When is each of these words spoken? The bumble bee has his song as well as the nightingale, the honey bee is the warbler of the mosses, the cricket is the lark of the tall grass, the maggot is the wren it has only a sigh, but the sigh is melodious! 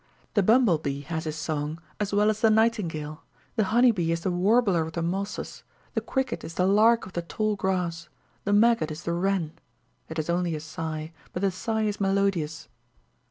The 0.33 0.41
bumble 0.41 0.79
bee 0.79 1.01
has 1.01 1.25
his 1.25 1.35
song 1.35 1.79
as 1.99 2.11
well 2.11 2.31
as 2.31 2.41
the 2.41 2.49
nightingale, 2.49 3.23
the 3.55 3.65
honey 3.65 3.91
bee 3.91 4.11
is 4.11 4.21
the 4.21 4.31
warbler 4.31 4.81
of 4.87 4.93
the 4.93 5.03
mosses, 5.03 5.63
the 5.93 6.01
cricket 6.01 6.43
is 6.43 6.55
the 6.55 6.65
lark 6.65 7.05
of 7.05 7.13
the 7.13 7.21
tall 7.21 7.55
grass, 7.55 8.09
the 8.43 8.51
maggot 8.51 8.89
is 8.89 9.03
the 9.03 9.13
wren 9.13 9.51
it 10.09 10.17
has 10.17 10.27
only 10.27 10.55
a 10.55 10.59
sigh, 10.59 11.11
but 11.33 11.43
the 11.43 11.51
sigh 11.51 11.83
is 11.83 11.99
melodious! 12.01 12.67